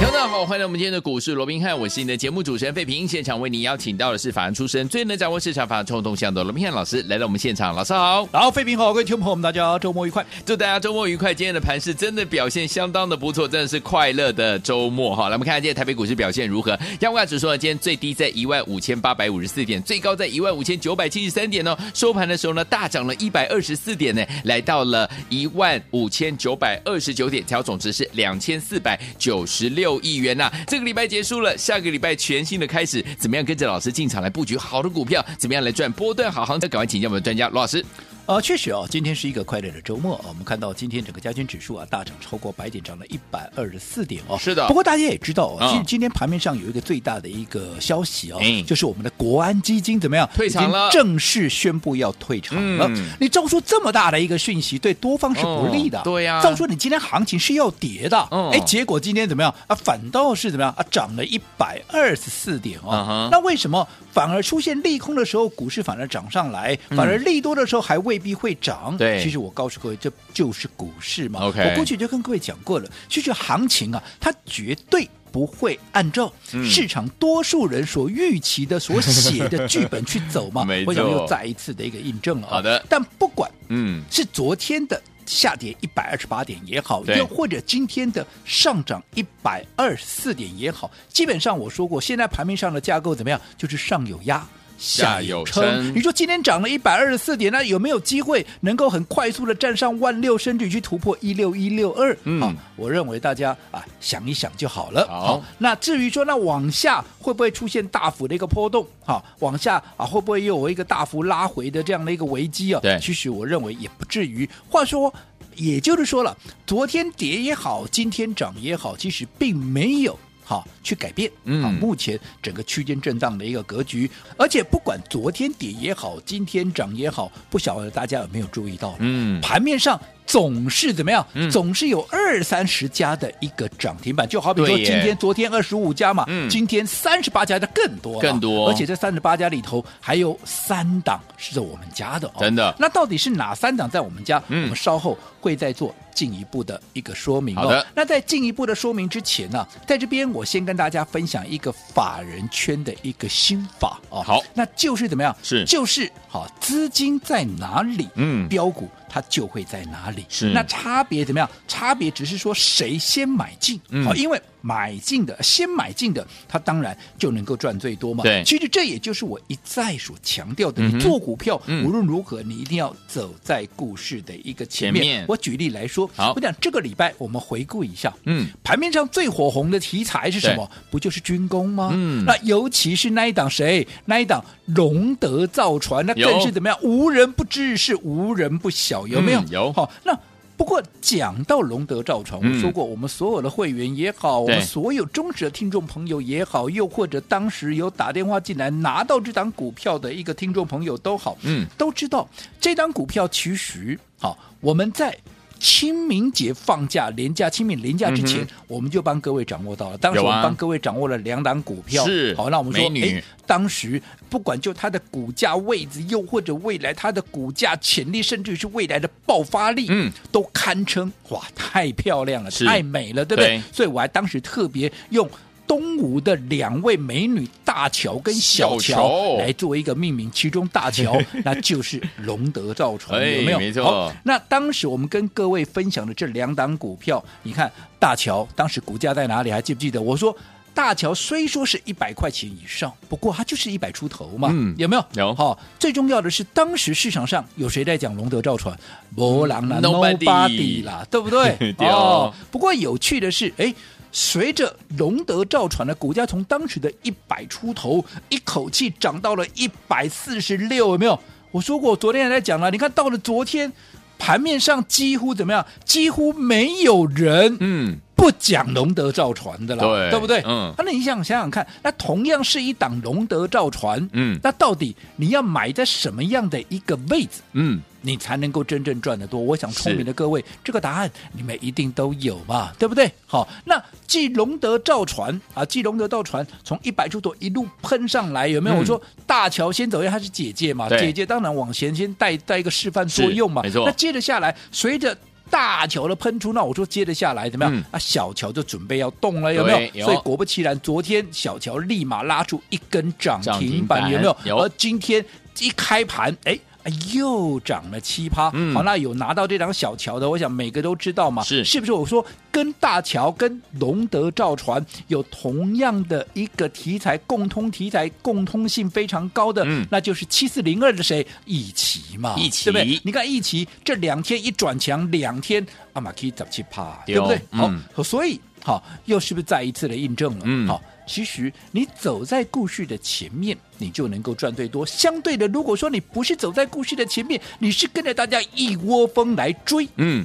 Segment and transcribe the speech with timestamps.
[0.00, 3.06] 大家好，欢迎来我们今天的股市罗宾汉，我是你的节目主持人费平。
[3.06, 8.26] 现场为您邀请到的是法案出身、最能掌握市场法案冲动向的罗宾汉老师来到我们现场，老师好。
[8.32, 11.34] 好，费平好，各位听众朋友们，大家周末愉快，祝大家周末愉快。
[11.34, 15.28] 今天的盘势真的表现相当的不错，真的是快乐的周末哈。
[15.28, 16.78] 来，我们看看今天台北股市表现如何？
[17.00, 21.76] 央股指数呢，今天最低在一万五千八百五十四点，最高在一万五千九百七十三点哦。
[21.92, 30.52] 收盘的时候呢，大涨了一百二十四点呢，来到了一万五千九百二十九点，调总值是两千四百九十六亿元呐、啊。
[30.66, 35.24] 这个礼拜结束了，下个礼拜全新的开始，怎么样跟着老师进场来布局好的股票？
[35.38, 36.68] 怎么样来赚波段好行情？
[36.68, 37.84] 赶快请教我们的专家罗老师。
[38.30, 40.26] 呃，确实哦，今天是一个快乐的周末啊。
[40.28, 44.38] 我们看到今天整个加权指数啊大涨超过百点，涨了一百二十四点哦。
[44.38, 44.68] 是的。
[44.68, 52.86] 不过大家也知道哦，其实今天盘面上有一个最大的一个消息哦，嗯、就是我们的国安基金怎么样退场了，正式宣布要退场了。
[52.90, 55.98] 嗯、你照说这么大的一个讯息，对多方是不利的。
[55.98, 56.40] 哦、对呀、啊。
[56.40, 59.74] 照说你今天行情是要跌的，哎、嗯，结果今天怎么样啊？
[59.74, 60.86] 反倒是怎么样啊？
[60.88, 63.04] 涨了一百二十四点哦。
[63.10, 68.96] 嗯、那为什么反而出现利空的时候，股市反而涨上来，反而利多的时候还未必会涨？
[68.96, 71.40] 对，其实我告诉各位，这就是股市嘛。
[71.40, 76.32] Okay 我过去就跟各位讲过了，其实行情啊，它绝对不会按照
[76.64, 80.66] 市场多数人所预期的、所写的剧本去走嘛。
[80.86, 82.48] 我想又再一次的一个印证了。
[82.48, 82.84] 好的。
[82.88, 93.40] 但不管嗯是昨天的下跌一百二十八点也好，又或者今天的上涨一百二十四点也好，基本上我说过，现在盘面上的架构怎么样？
[93.56, 94.46] 就是上有压。
[94.80, 102.16] 下有撑，你说今天涨了一百二十四点，那有没有机会能够很快速的站上万六，甚至去突破一六一六二？
[102.24, 105.06] 嗯，我认为大家啊想一想就好了。
[105.06, 108.86] 好，好，那至于说那往下会不会出现大幅的一个波动？
[109.04, 112.80] 好，往下啊会不会又有一个大幅拉回的这样的一个危机啊？
[112.80, 114.48] 对，其实我认为也不至于。
[114.70, 115.12] 话说，
[115.56, 116.34] 也就是说了，
[116.66, 120.18] 昨天跌也好，今天涨也好，其实并没有。
[120.50, 130.00] 好，去改变，嗯，啊，目前整个区间震荡的一个格局，而且不管昨天跌也好，今天涨也好，不晓得大家有没有注意到，嗯，盘面上。
[130.30, 131.26] 总是怎么样？
[131.34, 138.68] 嗯、总是有二三十家的一个涨停板，就好比说今天、昨天二十五家嘛，嗯、今天三十八家的更多，更多。
[138.68, 142.72] 而且这三十八家里头还有三档是在我们家的哦，真的。
[142.78, 144.40] 那到底是哪三档在我们家？
[144.48, 147.62] 嗯、我们稍后会再做进一步的一个说明哦。
[147.62, 147.84] 好的。
[147.92, 154.22] 那在进一步的说明之前呢、啊，在这边我先跟大家分享一个法人圈的一个心法哦。
[154.22, 155.36] 好，那就是怎么样？
[155.42, 158.08] 是，就是好，资金在哪里？
[158.14, 158.88] 嗯，标股。
[159.10, 160.24] 它就会在哪里？
[160.28, 161.50] 是那差别怎么样？
[161.66, 168.22] 差别只是说谁先买进，好、嗯，因为买进的先买进的，他当然就能够赚最多嘛。
[168.22, 175.02] 对，其实这也就是我一再所强调的，嗯、你做股票、嗯、无论如何，你一定要走在故事的一个前面。
[175.02, 180.70] 前面我举例来说，好，我讲这个礼拜我们回顾一下，嗯，盘面上最火红的题材是什么？
[180.90, 181.90] 不就是军工吗？
[181.92, 183.86] 嗯，那尤其是那一档谁？
[184.04, 186.78] 那一档龙德造船，那更是怎么样？
[186.82, 189.40] 无人不知，是无人不晓，有没有？
[189.40, 189.72] 嗯、有。
[189.72, 190.18] 好，那
[190.56, 202.28] 不过讲到龙德造船，我说过，我们所有的会员也好，嗯、我们所有忠实的听众朋友也好，又或者当时有打电话进来拿到这档股票的一个听众朋友都好，嗯，都知道
[202.60, 205.16] 这档股票其实好，我们在。
[205.60, 209.98] 清明节放假连假，清明连假之前，嗯、我们就帮各位掌握到了。
[209.98, 212.48] 当时我们帮各位掌握了两档股票，是好。
[212.48, 223.58] 那我们说，美女哎，当时不管就它的股价位置，又或者未来它的股价潜力，甚至于是未来的爆发力，嗯，都堪称哇，太漂亮了，太美了，对不对？
[223.58, 225.28] 对所以我还当时特别用。
[225.70, 233.58] 东吴的两位美女大乔跟小乔来做一个命名，其中大乔 那就是龙德造船，有没有？
[233.60, 233.84] 没错。
[233.84, 237.70] 好，那当时我们跟各位分享的这两档股票，你看
[238.00, 239.52] 大乔当时股价在哪里？
[239.52, 240.02] 还记不记得？
[240.02, 240.36] 我说
[240.74, 245.04] 大乔虽说是一百块钱以上，不过它就是一百出头嘛，嗯，有没有？
[245.14, 245.32] 有。
[245.36, 248.76] 好，最重要的是当时市场上有谁在讲龙德造船？
[249.14, 251.56] 博朗啦，Nobody 啦，对不对？
[251.78, 252.34] 对哦。
[252.50, 253.72] 不过有趣的是，哎。
[254.12, 261.18] 随着龙德造船的股价从当时的一百出头，一口气涨到了一百四十六，有没有？
[261.52, 262.70] 我说过，昨天还在讲了。
[262.70, 263.72] 你看到了昨天
[264.18, 265.66] 盘面上几乎怎么样？
[265.84, 270.42] 几乎没有人，嗯，不讲龙德造船的了，对对不对？
[270.46, 277.40] 嗯，那你想想想看，那同样是一档龙德造船，嗯那到底你要买在什么样的一个位置？
[277.54, 279.40] 嗯，你才能够真正赚得多。
[279.40, 283.10] 我想聪明的各位，这个答案你们一定都有嘛，对不对？
[283.26, 288.74] 好，那继龙德造船啊，继龙德造船从一百出头一路喷上来，有没有？
[288.74, 293.62] 嗯我说大桥先走，因为它是姐姐嘛，姐姐当然往前先带带一个示范作用嘛。
[293.62, 295.16] 没错那接着下来，随着
[295.48, 297.72] 大桥的喷出，那我说接着下来怎么样？
[297.72, 300.00] 嗯啊，小桥就准备要动了，有没有？
[300.00, 304.36] 有所以果不其然，昨天小桥立马拉出一根涨涨停停板，板有没有？
[304.44, 305.24] 有而今天
[305.60, 306.58] 一开盘，哎。
[306.82, 311.92] 哎又涨了七趴，嗯好，那有拿到这张小桥的，我想每个都知道嘛，是是不是？
[311.92, 321.26] 我说跟大桥、跟龙德造船有同样的一个题材，共通题材，共通性非常高的，嗯那就是七四零二的谁？
[321.44, 323.00] 一奇嘛，一奇对不对？
[323.04, 327.36] 你看一奇这两天一转强，两天阿玛可以涨七趴，对对不对？
[327.50, 330.42] 好嗯，所以好，又是不是再一次的印证了？
[330.44, 330.82] 嗯好。
[331.06, 334.86] 其实你走在故事的前面，你就能够赚最多。
[334.86, 340.24] 相对的，如果说你不是走在故事的前面，你是跟着大家一窝蜂来追，嗯，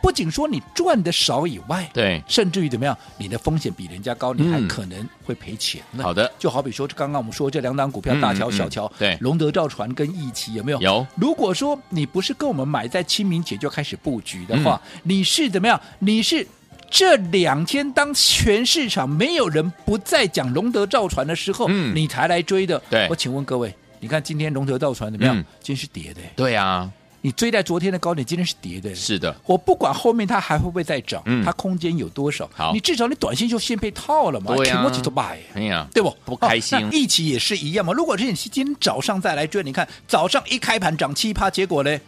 [0.00, 6.02] 不仅说你赚的少以外，对，甚至于怎么样，你的风险比人家高，你还嗯可能会赔钱呢。
[6.02, 10.80] 好的，就好比说，刚刚我们说这两档股票，嗯大桥、嗯小桥，对龙德造船跟义奇有没有？
[10.80, 11.06] 有。
[11.14, 15.78] 如果说你不是跟我们买在清明节就开始布局的嗯话，你是怎么样？
[15.98, 16.46] 你是
[16.92, 22.80] 这两天当全市场没有人不再讲龙德造船的时候，嗯你才来追的。
[22.90, 25.34] 对我请问各位，你看今天龙德造船怎么样？
[25.34, 26.90] 嗯今天是跌的，对啊，
[27.22, 28.94] 你追在昨天的高点，今天是跌的。
[28.94, 32.48] 是的，我不管后面它还会不会再涨，嗯它空间有多少？
[32.52, 35.38] 好你至少你短线就先被套了嘛，对啊停我几多买。
[35.54, 36.14] 哎呀，对不？
[36.26, 37.94] 不开心哦那一起也是一样嘛。
[37.94, 42.00] 如果是你今天早上再来追，你看早上一开盘涨七趴，结果呢啊，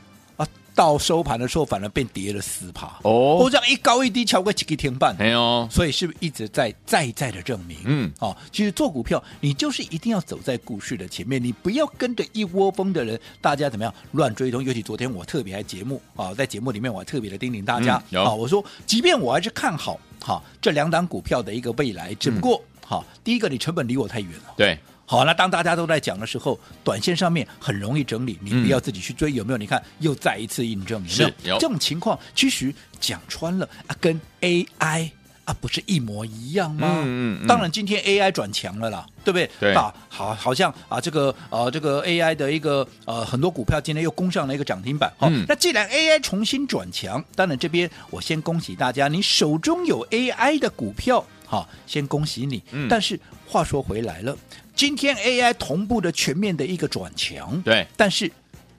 [0.74, 2.98] 到收盘的时候反而变跌了四趴。
[3.02, 5.16] 哦我这样一高一低，超过几个天半。
[5.70, 7.78] 所以是不是一直在再再的证明？
[7.84, 14.62] 嗯哦，其实做股票，你就是一定要走在股市的前面，你不要跟着一窝蜂的人，大家怎么样乱追踪。
[14.62, 24.54] 尤其昨天我特别来节目啊，在节目里面我还特别的叮咛大家啊，我说，即便我还是看好哈、这两档股票的一个未来，只不过好、第一个你成本离我太远了。
[24.56, 29.58] 对，好，那当大家都在讲的时候，短线上面很容易整理，你不要自己去追，有没有？
[29.58, 31.28] 你看又再一次印证，有没有？
[31.28, 35.10] 是有这种情况，其实讲穿了啊，跟 AI
[35.44, 36.88] 啊不是一模一样吗？
[37.04, 39.50] 嗯嗯嗯当然，今天 AI 转强了啦，对不对？
[39.60, 45.12] 对啊，好，好像啊这个呃这个 AI 的一个呃很多股票今天又攻上了一个涨停板。
[45.18, 51.22] 好、嗯那既然 AI 重新转强，当然这边我先恭喜大家，你手中有 AI 的股票。
[51.46, 52.62] 好，先恭喜你。
[52.72, 54.34] 嗯但是话说回来了，
[54.74, 58.30] 今天 AI 同步的全面的一个转强，对，但是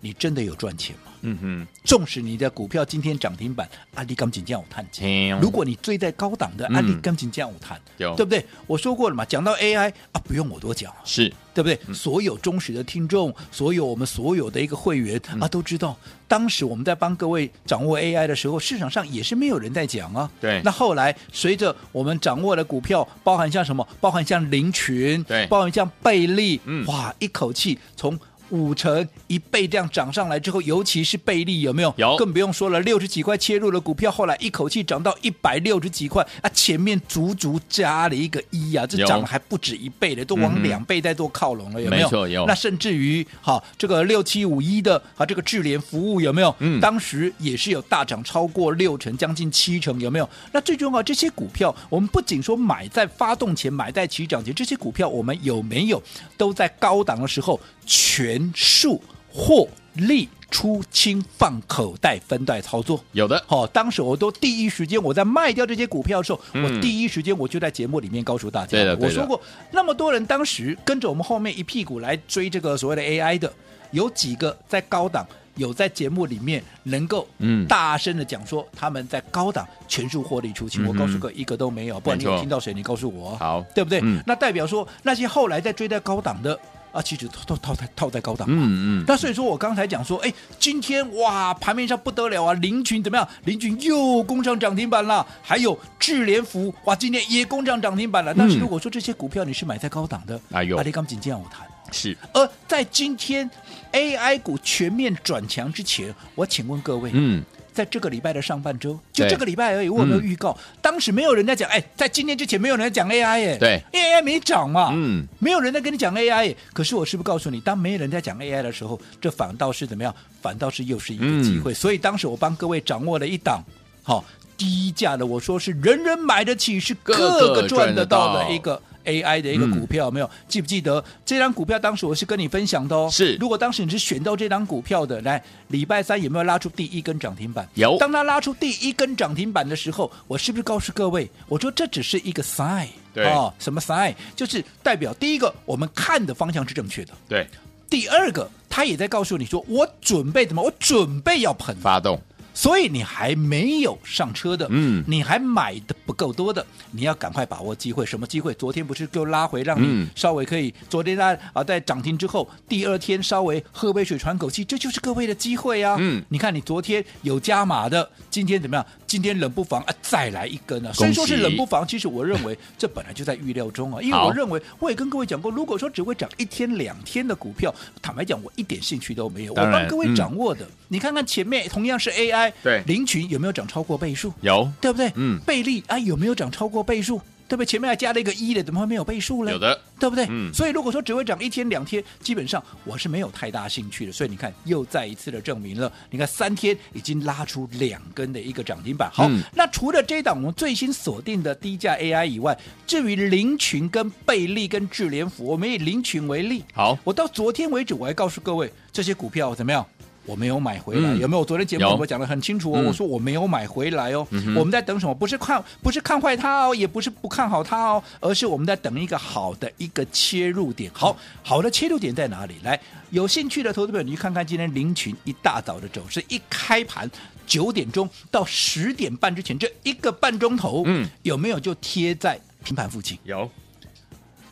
[0.06, 1.12] 你真的有赚钱吗？
[1.22, 5.31] 嗯哼，纵使你的股票今天涨停板，阿里钢琴这样有探钱。
[5.40, 8.46] 如果你追在高档的，嗯阿里钢琴这样有探，有对不对？
[8.68, 10.98] 我说过了嘛，讲到 AI 啊，不用我多讲啊。
[11.04, 11.80] 是，对不对？
[11.92, 15.98] 所有忠实的听众，所有我们所有的一个会员、啊，都知道，
[16.28, 20.30] 当时我们在帮各位掌握 AI 的时候，市场上也是没有人在讲啊。
[20.40, 28.16] 对那后来随着我们掌握的股票，包含像什么，包含像林群，对包含像贝利，嗯哇，一口气从。
[28.50, 31.94] 五成一倍这样涨上来之后，尤其是倍利有没有？
[31.97, 36.50] 有更不用说了，六十几块切入的股票，后来一口气涨到一百六十几块啊！
[36.53, 42.05] 前面足足加了一个一啊，这涨了还不止一倍的，都往两倍在做靠拢了，有没有？
[42.05, 46.55] 没错有那甚至于好，这个六七五一的啊，这个智联服务有没有？
[46.60, 50.29] 嗯当时也是有大涨超过六成，将近七成，有没有？
[50.51, 56.01] 那最重要，这些股票我们不仅说买在发动前，买在起涨前，这些股票我们有没有
[56.38, 59.01] 都在高档的时候全数
[59.32, 63.04] 获利出清放口袋分段操作？
[63.12, 73.51] 有的，哦、当时我都第一时间我在卖掉这些股票的时候，嗯我第一时间我就在节目里面告诉大家，我说过，那么多人当时跟着我们后面一屁股来追这个所谓的 AI 的，
[73.92, 75.25] 有几个在高档。
[75.58, 82.74] 有在节目里面能够嗯大声的讲说他们在高档全数获利出清，嗯我告诉各位一个都没有，不然你有听到谁？
[82.74, 84.01] 你告诉我啊，好对不对？
[84.04, 86.60] 嗯那代表说那些后来在追在高档的
[86.96, 88.48] 啊，其实都套套在套在高档。
[88.50, 93.28] 嗯嗯，那所以说我刚才讲说，哎，今天哇，盘面上不得了啊，林群怎么样？
[93.44, 98.34] 林群又攻上涨停板了，还有智联福，哇，今天也攻上涨停板了。
[98.34, 101.68] 但是如果说这些股票你是买在高档的，哎呦阿里刚仅这样我谈。
[101.92, 103.50] 是，而在今天
[103.92, 107.44] AI 股全面转强之前，我请问各位，嗯，
[107.75, 110.58] 在这个礼拜的上半周，就这个礼拜而已，我有没有嗯预告？
[110.82, 116.58] 当时没有人在讲，哎，在今天之前没有人在讲 AI 耶，对，AI 没涨嘛，嗯，没有人在跟你讲 AI 耶。
[116.72, 120.15] 可是我是不是告诉你，当没有人在讲 AI 的时候，这反倒是怎么样？
[120.41, 121.74] 反倒是又是一个机会。
[121.74, 123.62] 所以当时我帮各位掌握了一档，
[124.03, 124.24] 好、
[124.55, 128.82] 低价的，我说是人人买得起，是个个赚得到的一个。
[129.05, 131.79] AI 的一个股票、没有记不记得这张股票？
[131.79, 133.09] 当时我是跟你分享的哦。
[133.12, 137.67] 是，如果当时你是选到这张股票的，来礼拜三有没有拉出第一根涨停板？
[137.75, 137.97] 有。
[137.97, 142.88] 当他拉出第一根涨停板的时候，我是不是告诉各位，我说这只是一个 sign？
[143.13, 144.13] 对哦，什么 sign？
[144.35, 147.13] 就是代表第一个，我们看的方向是正确的。
[147.29, 147.47] 对。
[147.88, 150.62] 第二个，他也在告诉你说，我准备怎么？
[150.62, 152.19] 我准备要喷发动。
[152.55, 158.05] 所以你还没有上车的，嗯，你还买的不够多的，你要赶快把握机会。
[158.05, 158.53] 什么机会？
[158.53, 160.69] 昨天不是就拉回，让你稍微可以。
[160.69, 165.97] 嗯、昨天在啊，在涨停之后，第二天稍微喝杯水喘口气，这就是各位的机会啊。
[166.00, 168.85] 嗯，你看你昨天有加码的，今天怎么样？
[169.15, 170.91] 今天冷不防啊，再来一根啊。
[170.91, 174.01] 虽然说是冷不防，其实我认为这本来就在预料中啊。
[174.01, 179.53] 因为我认为我也跟各位讲过，如果说只会涨一天两天的股票，坦白讲，我一点兴趣都没有。
[179.53, 182.51] 我帮各位掌握的，嗯、你看看前面同样是 AI。
[182.62, 184.34] 对，林群有没有涨超过倍数？
[184.41, 185.10] 有，对不对？
[185.15, 187.22] 嗯，倍利啊，有没有涨超过倍数？
[187.48, 187.66] 对不对？
[187.66, 189.52] 前面还加了一个一的，怎么会没有倍数呢？
[189.52, 190.25] 有的，对不对？
[190.30, 194.12] 嗯，所以如果说只会涨一天两天，基本上我是没有太大兴趣的。
[194.12, 199.10] 所以你看，又再一次的证明了，你看三天已经拉出两根的一个涨停板。
[199.12, 206.64] 好，嗯、那除了这档我们最新锁定的低价 AI 以外，至于林群跟贝利跟智联福，我们以林群为例。
[206.74, 209.86] 好，我到昨天为止，我还告诉各位这些股票怎么样？
[210.25, 211.39] 我没有买回来，嗯、有没有？
[211.39, 214.25] 我昨天节目我讲的很清楚哦，我说我没有买回来哦。
[214.32, 215.13] 嗯、我们在等什么？
[215.13, 220.91] 不是看，不是看坏它哦，也不是不看好它哦，而是我们在等一个好的一个切入点。
[220.94, 222.55] 好，好的切入点在哪里？
[222.63, 222.79] 来，
[223.12, 227.10] 有兴趣的投资朋友，你去看看今天凌群一大早的走势，一开盘
[227.46, 233.17] 九点钟到十点半之前这一个半钟头，嗯，有没有就贴在平盘附近？
[233.24, 233.50] 有。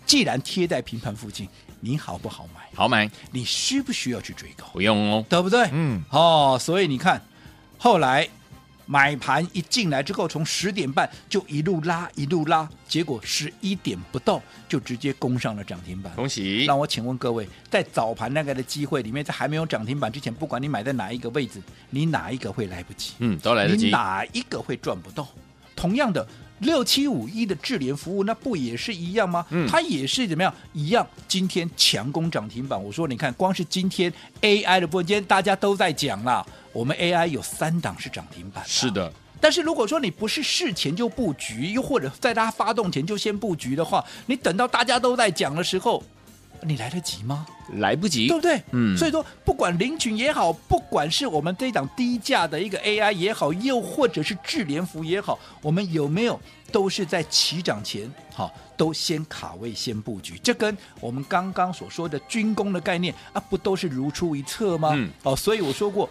[0.06, 1.48] 既然贴在平盘附近。
[1.84, 2.62] 你好不好买？
[2.74, 3.12] 好买。
[3.32, 4.66] 你需不需要去追高？
[4.72, 5.70] 不用哦，对不对？
[5.74, 6.02] 嗯。
[6.12, 7.22] 哦，所以你看，
[7.78, 8.26] 后来
[8.86, 16.14] 买盘一进来之后，从十点半就一路拉，一路拉，结果十一点不到就直接攻上了涨停板。
[16.16, 16.64] 恭喜！
[16.66, 23.12] 那我请问各位，在早盘那个的机会里面，在还没有涨停板之前，不管你买在哪一个位置，你哪一个会来不及？
[23.20, 23.88] 嗯，都来得及。
[23.88, 25.28] 你哪一个会赚不到？
[25.76, 26.26] 同样的。
[26.64, 29.46] 六七五一的智联服务，那不也是一样吗？
[29.52, 30.54] 嗯，它也是怎么样？
[30.74, 32.82] 一样，今天强攻涨停板。
[32.82, 38.64] 我说，你看，光是今天 AI 的部分，今天大家都在讲啦，我们 AI 有三档是涨停板。
[38.66, 46.04] 是的，但是如果说你不是事前就布局，又或者在它发动前就先布局的话，你等到大家都在讲的时候。
[46.66, 47.46] 你来得及吗？
[47.76, 48.62] 来不及，对不对？
[48.72, 56.40] 嗯，所以说，不管林群也好，不管是我们这档低价的一个 AI 也好，又或者是智联服也好，我们有没有
[56.72, 60.40] 都是在起涨前，好，都先卡位、先布局？
[60.44, 64.92] 这跟我们刚刚所说的军工的概念啊，不都是如出一辙吗？
[64.94, 66.10] 嗯，哦，所以我说过。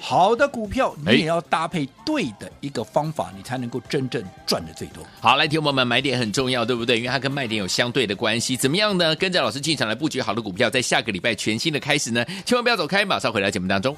[0.00, 5.04] 好的股票，你也要搭配对的一个方法，你才能够真正赚的最多。
[5.20, 6.96] 好，来，听我们买点很重要，对不对？
[6.96, 8.56] 因为它跟卖点有相对的关系。
[8.56, 9.14] 怎么样呢？
[9.16, 13.94] 跟着老师进场来布局好的股票，在下个礼拜全新的开始呢，千万不要走开，马上回来节目当中。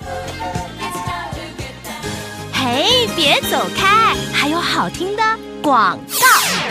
[2.53, 5.23] 嘿，别走开，还有好听的
[5.63, 6.22] 广告。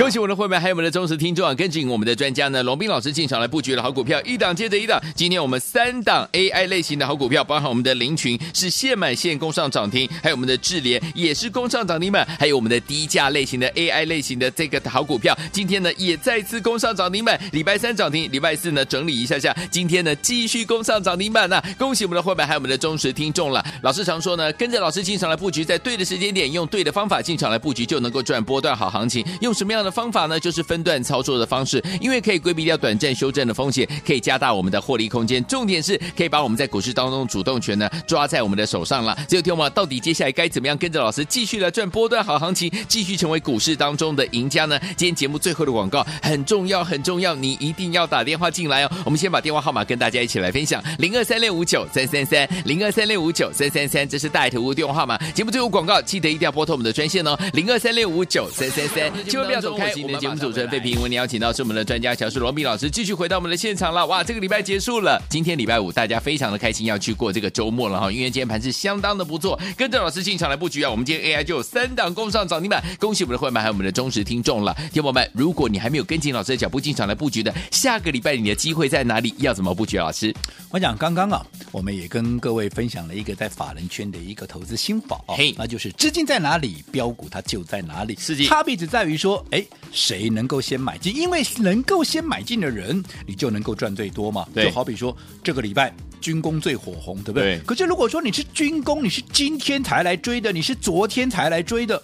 [0.02, 1.54] 恭喜我们的会员，还有我们的忠实听众啊！
[1.54, 5.00] 跟紧我们的专家呢，龙斌老师进场来布局的好股票，一档接着一档。
[5.16, 17.40] 今天我们三档 AI 类型的好股票，包含我们的林群是现买现攻上涨停，还有我们的智联也是攻上涨停板，还有我们的低价类型的 AI 类型的这个好股票，今天呢也再次攻上涨停板。
[17.52, 21.62] 礼拜三涨停，礼拜四呢整理一下下，今天呢继续攻上涨停板呐！
[21.78, 23.64] 恭喜我们的会员，还有我们的忠实听众了。
[23.84, 29.24] 老师常说呢，跟着老师进场来布局，在对的时间点，用对的方法进场来布局，就能够赚波段好行情。
[29.42, 30.40] 用什么样的方法呢？
[30.40, 35.44] 就是分段操作的方式，因为可以规避掉短暂修正的风险，可以加大我们的获利空间。
[35.46, 39.18] 重点是可以把我们在股市当中主动权呢抓在我们的手上了。
[39.28, 44.80] 只有听我到底接下来该怎么样跟着老师继续来赚波段好行情，继续成为股市当中的赢家呢？
[44.96, 48.92] 今天节目最后的广告很重要，很重要，你一定要打电话进来哦。
[49.04, 55.18] 我们先把电话号码跟大家一起来分享：零二三六五九三三三，零二三六五九三三三，这是大头屋电话号码。
[55.34, 59.71] 节目最后广告记得一定要拨通我们的专线哦，零二三六五九三三三，千万不要走。
[59.74, 64.06] 我们节目主持人费平为你邀请到是我们的专家，小树罗密老师，继续回到我们的现场了。
[64.08, 68.12] 哇，这个礼拜结束了，今天礼拜五，大家非常的开心，要去过这个周末了哈。
[68.12, 70.92] 因为今天盘是相当的不错，跟着老师进场来布局啊。
[70.92, 74.76] 我们今天 AI 就有三档攻上涨停板，恭喜我们的会员还有我们的忠实听众了。
[74.92, 79.34] 听友们，如果你还没有跟紧老师的脚步进场来布局的，下个礼拜你的机会在哪里？
[79.38, 79.98] 要怎么布局？
[79.98, 80.34] 老师，
[80.70, 88.18] 我讲刚刚啊，我们也跟各位分享了一个在法人圈的一个投资心法啊，嘿，那就是资金在哪里，标股它就在哪里。
[88.48, 89.61] 差别只在于说，哎，
[89.92, 91.16] 谁能够先买进？
[91.16, 94.46] 因为能够先买进的人，你就能够赚最多嘛。
[94.56, 97.58] 就好比说这个礼拜军工最火红，对不对？
[97.58, 97.60] 对。
[97.66, 102.02] 可是如果说你是军工，你是今天才来追的，你是昨天才来追的，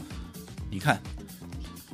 [0.69, 1.01] 你看。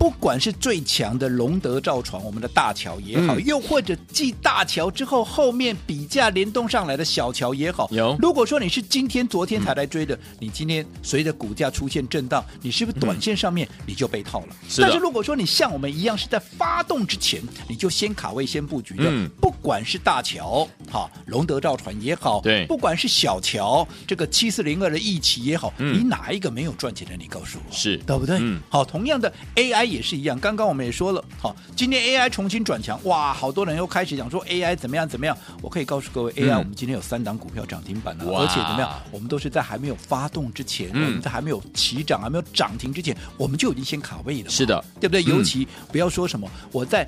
[0.03, 8.13] 不管是最强的龙德造船，我们的大桥也好，嗯、又或者继大桥之后后面比价联动上来的小桥也好，有。
[8.19, 14.47] 如果说你是今天、昨天才来追的，嗯、你今天随着股价出现震荡，你是不是短线上面你就被套了？
[14.67, 14.83] 是、嗯。
[14.83, 27.15] 但是如果说你像我们一样是在发动之前你就先卡位、先布局的，嗯、不管是大桥哈龙德造船也好，对，不管是小桥这个七四零二的一期也好，嗯、你哪一个没有赚钱的？
[27.15, 28.37] 你告诉我，是对不对？
[28.41, 28.59] 嗯。
[28.69, 29.92] 好，同样的 AI。
[29.93, 35.37] 也是一样，刚刚我们也说了，好，今天 AI 重新转强，哇，好多人又开始讲说 AI 怎么样怎么样。
[35.61, 44.49] 我可以告诉各位，AI 我们今天有三档股票涨停板了，而且怎么样，我们都是在还没有发动之前，我们在还没有起涨、还没有涨停之前，我们就已经先卡位了。
[44.49, 45.23] 是的，对不对？
[45.23, 47.07] 尤其不要说什么，我在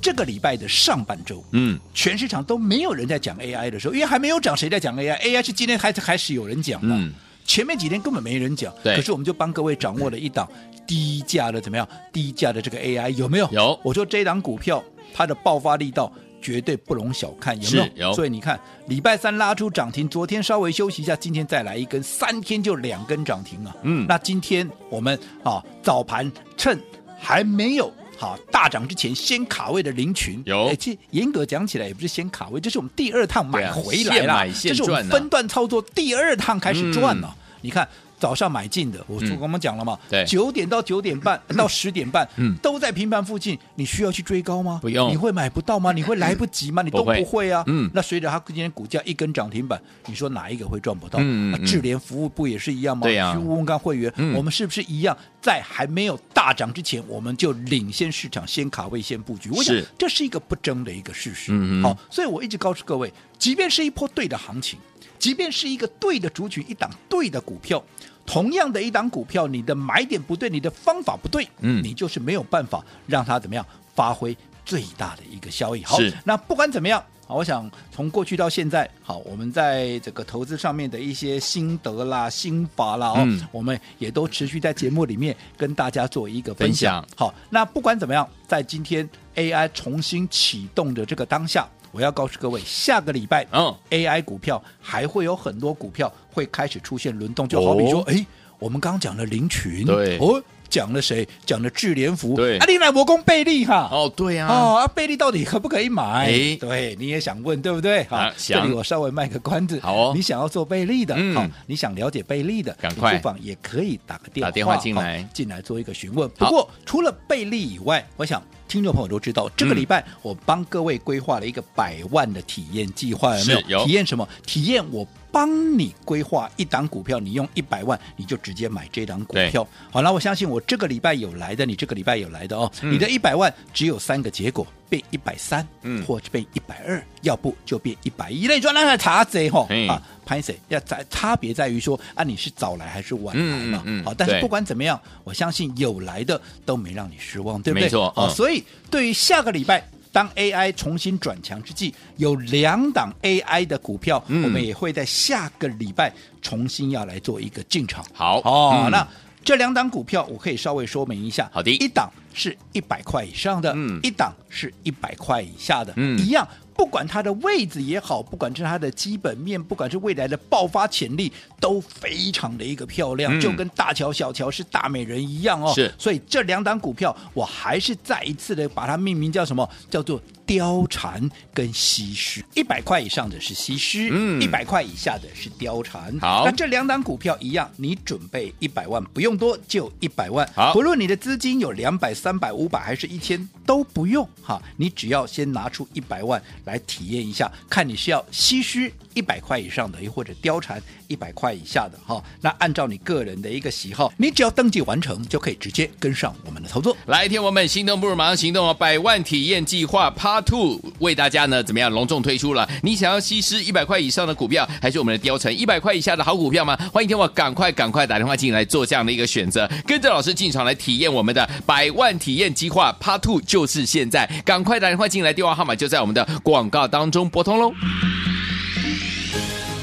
[0.00, 7.12] 这个礼拜的上半周，嗯，全市场都没有人在讲 AI 的时候，因为还没有涨，谁在讲 AI？AI 是今天开始开始有人讲的。
[7.44, 10.46] 前面几天根本没人讲，对，可是我们就帮各位掌握了一档
[10.88, 11.86] 低价的怎么样？
[12.10, 13.48] 低价的这个 AI 有没有？
[13.52, 13.78] 有。
[13.84, 14.82] 我说这档股票
[15.14, 18.08] 它的爆发力道绝对不容小看，有没有？
[18.08, 18.14] 有。
[18.14, 23.76] 所以你看，礼拜三拉出涨停，昨天稍微休息一下，今天再来一根，三天就两根涨停啊。
[23.82, 24.06] 嗯。
[24.08, 26.80] 那今天我们啊早盘趁
[27.20, 30.68] 还没有好大涨之前，先卡位的林群有。
[30.68, 37.28] 哎，这严格讲起来也不是先卡位，这是我们第二趟买回来了，啊、现现赚，这是我们分段操作第二趟开始赚了。
[37.36, 37.86] 嗯你看
[38.18, 44.78] 早上买进的，我说我们讲了嘛，对，九点到九点半 到十点半，嗯，都在平盘附近，你需要去追高吗？
[44.82, 45.92] 不用，你会买不到吗？
[45.92, 46.82] 你会来不及吗？
[46.88, 51.18] 你都不会啊，嗯，那随着它今天股价一根涨停板，你说哪一个会赚不到？
[51.22, 53.02] 嗯，智联服务不也是一样吗？
[53.02, 59.50] 对呀，去问问看会员，我们是不是一样，在还没有大涨之前，我们就领先市场，先卡位，先布局？
[59.50, 61.52] 我想这是一个不争的一个事实。
[61.52, 64.78] 嗯，好，所以我一直告诉各位，即便是一波对的行情。
[65.18, 67.82] 即便是一个对的族群，一档对的股票，
[68.24, 73.66] 同样的一档股票，你的买点不对，你的方法不对，嗯，你就是没有办法让它怎么样
[73.96, 75.82] 发挥最大的一个效益。
[75.82, 87.02] 好，那不管怎么样，好，我想从过去到现在，好，我们在这个投资上面的一些心得啦、心法啦，哦，嗯，我们也都持续在节目里面跟大家做一个分享。
[87.02, 91.68] 分享好，那不管怎么样，在今天 AI 重新启动的这个当下。
[91.90, 98.26] 我要告诉各位，下个礼拜，嗯，AI 股票还会有很多股票会开始出现轮动，就好比说，哎、哦，
[98.58, 101.26] 我们刚刚讲的林群，对，哦，讲了谁？
[101.44, 106.02] 讲了智联福，对，啊，你来我攻贝利哈，哦，对呀、啊，哦，啊，贝利到底可不可以买？
[106.26, 108.04] 哎，对，你也想问，对不对？
[108.04, 116.28] 好、啊，这里我稍微卖个关子，好哦，你想要做贝利的，嗯、好，你想了解贝利的，赶快，不妨也可以打个电话，打电话进来，进来做一个询问。
[116.30, 118.42] 不过除了贝利以外，我想。
[118.68, 123.60] 听众朋友都知道，这个礼拜我帮各位规划了一个百万的体验计划，有没有？
[123.78, 124.28] 有体验什么？
[124.44, 129.66] 体验我帮你规划一档股票，你用一百万，你就直接买这档股票。
[129.90, 132.70] 好那，我相信我这个礼拜有来的，你这个礼拜有来的哦。
[132.82, 138.46] 嗯、你的一百万只有三个结果：变一百三，嗯，或者变一百二，要不就变一百一。
[138.46, 140.02] 那你说那还差贼哈啊？
[140.24, 143.82] 潘 Sir 要在差别在于说啊，你是早来还是晚来嘛？
[143.84, 147.84] 嗯，嗯，嗯好，但是不管怎么样，我相信有来的都没让你失望，对不对？
[147.86, 148.12] 没错。
[148.14, 158.04] 好、嗯，所以对于下个礼拜，当 AI 重新转强之际，有两档 AI 的股票，嗯、我们也会在下个礼拜重新要来做一个进场。
[158.12, 159.06] 好哦，嗯、那
[159.44, 161.48] 这两档股票我可以稍微说明一下。
[161.52, 166.46] 好的，一档是一百块以上的，嗯，一档是一百块以下的，嗯，一样。
[166.78, 175.72] 不管它的位置也好，不管是它的基本面，不管是未来的爆发潜力，都非常的一个漂亮，嗯、就跟大乔小乔是大美人一样哦。
[175.74, 179.68] 是，所以这两档股票，我还是再一次的把它命名叫什么？
[179.90, 182.44] 叫做貂蝉跟西施。
[182.54, 186.16] 一百块以上的是西施，嗯，一百块以下的是貂蝉。
[186.20, 190.48] 好，那这两档股票一样，你准备一百万，不用多，就一百万。
[190.54, 196.42] 好，不论你的资金有两百、三百、五百还是一千，都不用哈，你只要先拿出一百万。
[196.64, 202.22] 来体验一下，看你是要西施一百块以上的，又或者貂蝉一百块以下的哈。
[202.40, 206.96] 那按照你个人的一个喜好，你只要登记完成，就可以直接跟上我们的操作。
[207.06, 208.72] 来，天我们心动不如马上行动哦！
[208.72, 212.68] 百万体验计划 Part Two 为大家呢怎么样隆重推出了？
[212.82, 216.76] 你想要西施一百块以上的股票，还是我们的貂蝉一百块以下的好股票吗？
[216.92, 226.24] 欢迎天我赶快赶快打电话进来做这样的一个选择，跟着老师进场来体验我们的百万体验计划 Part Two，就就是现在，赶快打电话进来，电话号码就在我们的。
[226.44, 227.72] 广告当中拨通喽！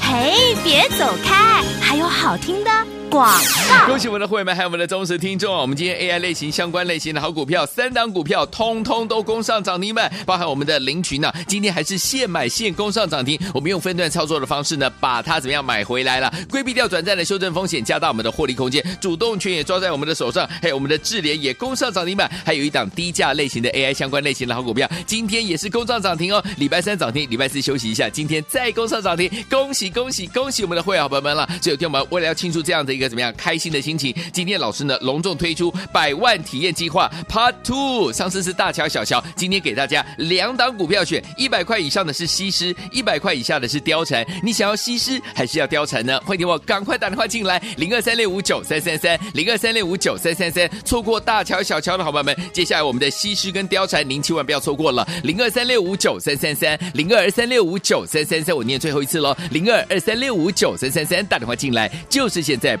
[0.00, 2.70] 嘿，别走开，还有好听的
[3.10, 3.40] 广。
[3.86, 5.60] 恭喜我们的会员们，还有我们的忠实听众啊！
[5.60, 13.38] 我们今天 AI 类型相关类型的好股票，三档股票通通都攻上涨停板，包含我们的林群呢、啊，今天还是现买现攻上涨停。
[13.54, 16.32] 我们用分段操作的方式呢，把它怎么样买回来了？
[16.50, 20.48] 规避掉转债的修正风险，加大我们的获利空间，主动权也抓在我们的手上。
[20.60, 26.42] 还有我们的智联也攻上涨停板，还有一档低价类型的 AI 相关类型的好股票，今天也是攻上涨停哦。
[26.56, 31.46] 礼拜三涨停，礼拜四休息一下，今天再攻上涨停，恭喜恭喜恭喜我们的会员朋友们了！
[31.62, 46.18] 所以有天我们为了要庆祝这样的一个怎么样开心的心情，今天老师呢隆重推出百万体验计划 Part Two，上次是大乔小乔，今天给大家两档股票选，一百块以上的是西施，一百块以下的是貂蝉，你想要西施还是要貂蝉呢？
[46.24, 62.76] 欢迎我赶快打电话进来，零二三六五九三三三，零二三六五九三三三，错过大乔小乔的好朋友们，接下来我们的西施跟貂蝉，您千万不要错过了，零二三六五九三三三，零二三六五九三三三，我念最后一次喽，零二二三六五九三三三，打电话进来就是现在